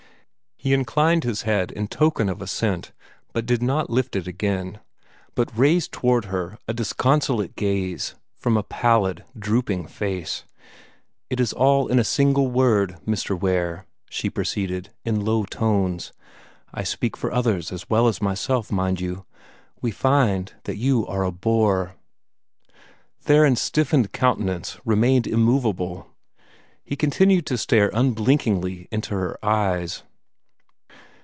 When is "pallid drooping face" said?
8.61-10.43